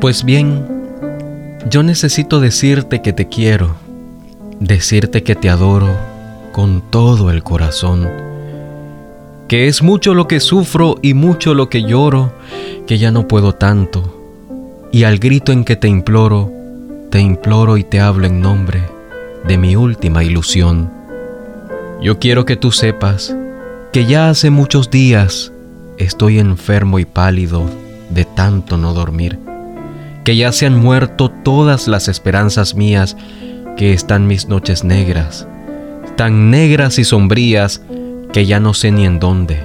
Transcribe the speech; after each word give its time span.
Pues 0.00 0.24
bien, 0.24 0.64
yo 1.68 1.82
necesito 1.82 2.40
decirte 2.40 3.02
que 3.02 3.12
te 3.12 3.28
quiero, 3.28 3.76
decirte 4.58 5.22
que 5.22 5.34
te 5.34 5.50
adoro 5.50 5.90
con 6.52 6.80
todo 6.80 7.30
el 7.30 7.42
corazón, 7.42 8.08
que 9.46 9.68
es 9.68 9.82
mucho 9.82 10.14
lo 10.14 10.26
que 10.26 10.40
sufro 10.40 10.94
y 11.02 11.12
mucho 11.12 11.52
lo 11.52 11.68
que 11.68 11.82
lloro, 11.82 12.32
que 12.86 12.96
ya 12.96 13.10
no 13.10 13.28
puedo 13.28 13.54
tanto, 13.54 14.88
y 14.90 15.04
al 15.04 15.18
grito 15.18 15.52
en 15.52 15.64
que 15.64 15.76
te 15.76 15.88
imploro, 15.88 16.50
te 17.10 17.20
imploro 17.20 17.76
y 17.76 17.84
te 17.84 18.00
hablo 18.00 18.26
en 18.26 18.40
nombre 18.40 18.80
de 19.46 19.58
mi 19.58 19.76
última 19.76 20.24
ilusión. 20.24 20.90
Yo 22.00 22.18
quiero 22.18 22.46
que 22.46 22.56
tú 22.56 22.72
sepas 22.72 23.36
que 23.92 24.06
ya 24.06 24.30
hace 24.30 24.48
muchos 24.48 24.90
días 24.90 25.52
estoy 25.98 26.38
enfermo 26.38 26.98
y 27.00 27.04
pálido 27.04 27.68
de 28.08 28.24
tanto 28.24 28.78
no 28.78 28.94
dormir 28.94 29.49
que 30.24 30.36
ya 30.36 30.52
se 30.52 30.66
han 30.66 30.78
muerto 30.78 31.30
todas 31.30 31.88
las 31.88 32.08
esperanzas 32.08 32.74
mías, 32.74 33.16
que 33.76 33.92
están 33.92 34.26
mis 34.26 34.48
noches 34.48 34.84
negras, 34.84 35.46
tan 36.16 36.50
negras 36.50 36.98
y 36.98 37.04
sombrías 37.04 37.82
que 38.32 38.46
ya 38.46 38.60
no 38.60 38.74
sé 38.74 38.92
ni 38.92 39.06
en 39.06 39.18
dónde 39.18 39.60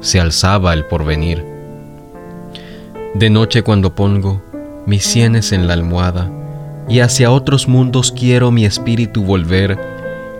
se 0.00 0.20
alzaba 0.20 0.74
el 0.74 0.84
porvenir. 0.84 1.44
De 3.14 3.30
noche 3.30 3.62
cuando 3.62 3.94
pongo 3.94 4.42
mis 4.86 5.04
sienes 5.04 5.52
en 5.52 5.66
la 5.66 5.72
almohada 5.72 6.30
y 6.88 7.00
hacia 7.00 7.30
otros 7.30 7.68
mundos 7.68 8.12
quiero 8.12 8.50
mi 8.50 8.66
espíritu 8.66 9.24
volver, 9.24 9.78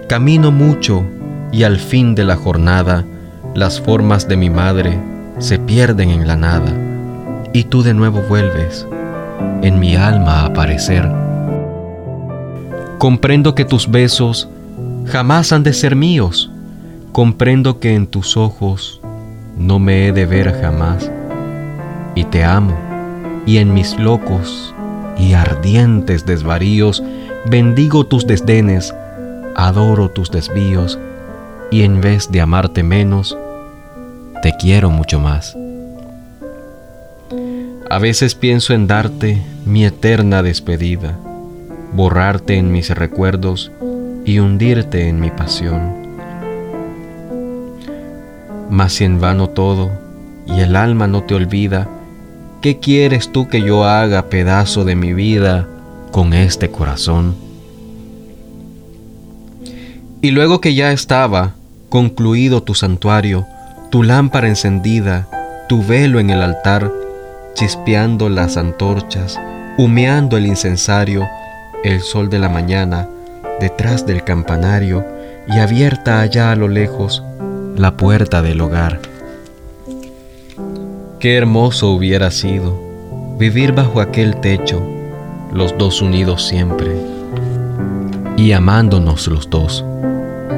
camino 0.08 0.50
mucho 0.50 1.04
y 1.50 1.62
al 1.62 1.78
fin 1.78 2.14
de 2.14 2.24
la 2.24 2.36
jornada 2.36 3.04
las 3.54 3.80
formas 3.80 4.28
de 4.28 4.36
mi 4.36 4.50
madre 4.50 4.98
se 5.38 5.58
pierden 5.58 6.10
en 6.10 6.26
la 6.26 6.36
nada 6.36 6.72
y 7.52 7.64
tú 7.64 7.82
de 7.82 7.94
nuevo 7.94 8.20
vuelves 8.28 8.86
en 9.62 9.78
mi 9.78 9.96
alma 9.96 10.44
aparecer. 10.44 11.10
Comprendo 12.98 13.54
que 13.54 13.64
tus 13.64 13.90
besos 13.90 14.48
jamás 15.06 15.52
han 15.52 15.62
de 15.62 15.72
ser 15.72 15.96
míos. 15.96 16.50
Comprendo 17.12 17.78
que 17.78 17.94
en 17.94 18.06
tus 18.06 18.36
ojos 18.36 19.00
no 19.56 19.78
me 19.78 20.06
he 20.06 20.12
de 20.12 20.26
ver 20.26 20.52
jamás. 20.60 21.10
Y 22.14 22.24
te 22.24 22.44
amo, 22.44 22.74
y 23.46 23.58
en 23.58 23.74
mis 23.74 23.98
locos 23.98 24.74
y 25.16 25.34
ardientes 25.34 26.26
desvaríos 26.26 27.02
bendigo 27.46 28.04
tus 28.04 28.26
desdenes, 28.26 28.94
adoro 29.54 30.10
tus 30.10 30.30
desvíos, 30.30 30.98
y 31.70 31.82
en 31.82 32.00
vez 32.00 32.30
de 32.30 32.40
amarte 32.40 32.82
menos, 32.82 33.36
te 34.42 34.54
quiero 34.56 34.90
mucho 34.90 35.20
más. 35.20 35.56
A 37.94 38.00
veces 38.00 38.34
pienso 38.34 38.74
en 38.74 38.88
darte 38.88 39.40
mi 39.64 39.84
eterna 39.84 40.42
despedida, 40.42 41.16
borrarte 41.92 42.56
en 42.56 42.72
mis 42.72 42.90
recuerdos 42.90 43.70
y 44.24 44.40
hundirte 44.40 45.08
en 45.08 45.20
mi 45.20 45.30
pasión. 45.30 45.94
Mas 48.68 48.94
si 48.94 49.04
en 49.04 49.20
vano 49.20 49.48
todo 49.48 49.92
y 50.44 50.58
el 50.58 50.74
alma 50.74 51.06
no 51.06 51.22
te 51.22 51.36
olvida, 51.36 51.88
¿qué 52.62 52.80
quieres 52.80 53.30
tú 53.30 53.46
que 53.46 53.62
yo 53.62 53.84
haga 53.84 54.28
pedazo 54.28 54.84
de 54.84 54.96
mi 54.96 55.12
vida 55.12 55.68
con 56.10 56.32
este 56.34 56.72
corazón? 56.72 57.36
Y 60.20 60.32
luego 60.32 60.60
que 60.60 60.74
ya 60.74 60.90
estaba 60.90 61.54
concluido 61.90 62.60
tu 62.60 62.74
santuario, 62.74 63.46
tu 63.92 64.02
lámpara 64.02 64.48
encendida, 64.48 65.28
tu 65.68 65.80
velo 65.84 66.18
en 66.18 66.30
el 66.30 66.42
altar, 66.42 66.90
chispeando 67.54 68.28
las 68.28 68.56
antorchas, 68.56 69.40
humeando 69.78 70.36
el 70.36 70.46
incensario, 70.46 71.26
el 71.84 72.00
sol 72.00 72.28
de 72.28 72.38
la 72.38 72.48
mañana, 72.48 73.08
detrás 73.60 74.06
del 74.06 74.24
campanario 74.24 75.04
y 75.48 75.58
abierta 75.58 76.20
allá 76.20 76.50
a 76.50 76.56
lo 76.56 76.68
lejos 76.68 77.22
la 77.76 77.96
puerta 77.96 78.42
del 78.42 78.60
hogar. 78.60 79.00
Qué 81.20 81.36
hermoso 81.36 81.90
hubiera 81.90 82.30
sido 82.30 82.78
vivir 83.38 83.72
bajo 83.72 84.00
aquel 84.00 84.36
techo, 84.40 84.82
los 85.52 85.76
dos 85.78 86.02
unidos 86.02 86.46
siempre, 86.46 86.94
y 88.36 88.52
amándonos 88.52 89.28
los 89.28 89.48
dos, 89.48 89.84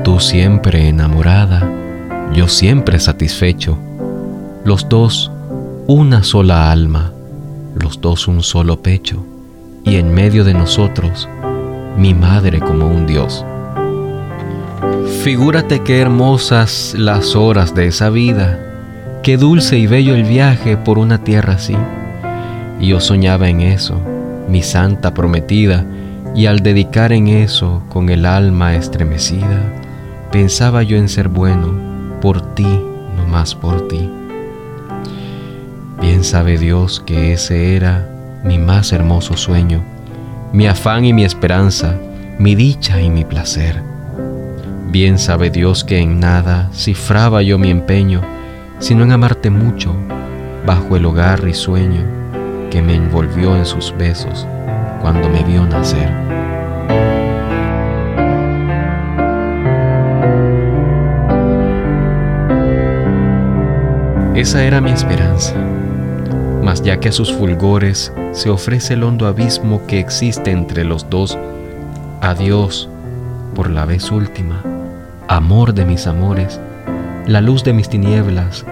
tú 0.02 0.18
siempre 0.18 0.88
enamorada, 0.88 1.70
yo 2.32 2.48
siempre 2.48 2.98
satisfecho, 2.98 3.78
los 4.64 4.88
dos 4.88 5.30
una 5.88 6.24
sola 6.24 6.72
alma, 6.72 7.12
los 7.76 8.00
dos 8.00 8.26
un 8.26 8.42
solo 8.42 8.82
pecho, 8.82 9.24
y 9.84 9.96
en 9.96 10.12
medio 10.12 10.42
de 10.42 10.52
nosotros, 10.52 11.28
mi 11.96 12.12
madre 12.12 12.58
como 12.58 12.88
un 12.88 13.06
Dios. 13.06 13.44
Figúrate 15.22 15.84
qué 15.84 16.00
hermosas 16.00 16.96
las 16.98 17.36
horas 17.36 17.72
de 17.72 17.86
esa 17.86 18.10
vida, 18.10 18.58
qué 19.22 19.36
dulce 19.36 19.78
y 19.78 19.86
bello 19.86 20.16
el 20.16 20.24
viaje 20.24 20.76
por 20.76 20.98
una 20.98 21.22
tierra 21.22 21.52
así. 21.52 21.76
Y 22.80 22.88
yo 22.88 22.98
soñaba 22.98 23.48
en 23.48 23.60
eso, 23.60 24.00
mi 24.48 24.62
santa 24.62 25.14
prometida, 25.14 25.86
y 26.34 26.46
al 26.46 26.60
dedicar 26.60 27.12
en 27.12 27.28
eso 27.28 27.80
con 27.90 28.08
el 28.08 28.26
alma 28.26 28.74
estremecida, 28.74 29.72
pensaba 30.32 30.82
yo 30.82 30.96
en 30.96 31.08
ser 31.08 31.28
bueno, 31.28 31.72
por 32.20 32.54
ti, 32.56 32.80
no 33.16 33.24
más 33.30 33.54
por 33.54 33.86
ti. 33.86 34.10
Bien 36.00 36.24
sabe 36.24 36.58
Dios 36.58 37.02
que 37.04 37.32
ese 37.32 37.74
era 37.74 38.06
mi 38.44 38.58
más 38.58 38.92
hermoso 38.92 39.36
sueño, 39.36 39.82
mi 40.52 40.66
afán 40.66 41.04
y 41.04 41.12
mi 41.12 41.24
esperanza, 41.24 41.96
mi 42.38 42.54
dicha 42.54 43.00
y 43.00 43.10
mi 43.10 43.24
placer. 43.24 43.82
Bien 44.88 45.18
sabe 45.18 45.50
Dios 45.50 45.84
que 45.84 45.98
en 45.98 46.20
nada 46.20 46.70
cifraba 46.72 47.42
yo 47.42 47.58
mi 47.58 47.70
empeño, 47.70 48.20
sino 48.78 49.04
en 49.04 49.12
amarte 49.12 49.50
mucho, 49.50 49.94
bajo 50.66 50.96
el 50.96 51.06
hogar 51.06 51.42
risueño 51.42 52.02
que 52.70 52.82
me 52.82 52.94
envolvió 52.94 53.56
en 53.56 53.64
sus 53.64 53.94
besos 53.96 54.46
cuando 55.00 55.28
me 55.28 55.42
vio 55.44 55.64
nacer. 55.66 56.35
Esa 64.36 64.62
era 64.62 64.80
mi 64.80 64.90
esperanza 64.90 65.54
mas 66.66 66.82
ya 66.82 66.98
que 66.98 67.10
a 67.10 67.12
sus 67.12 67.32
fulgores 67.32 68.12
se 68.32 68.50
ofrece 68.50 68.94
el 68.94 69.04
hondo 69.04 69.28
abismo 69.28 69.86
que 69.86 70.00
existe 70.00 70.50
entre 70.50 70.82
los 70.82 71.08
dos, 71.08 71.38
adiós 72.20 72.88
por 73.54 73.70
la 73.70 73.84
vez 73.84 74.10
última, 74.10 74.64
amor 75.28 75.74
de 75.74 75.84
mis 75.84 76.08
amores, 76.08 76.60
la 77.28 77.40
luz 77.40 77.62
de 77.62 77.72
mis 77.72 77.88
tinieblas, 77.88 78.66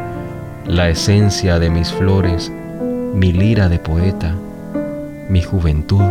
la 0.67 0.89
esencia 0.89 1.61
de 1.61 1.71
mis 1.71 1.93
flores, 1.93 2.51
mi 3.15 3.33
lira 3.33 3.69
de 3.69 3.79
poeta, 3.79 4.35
mi 5.29 5.41
juventud, 5.41 6.03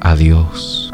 adiós. 0.00 0.92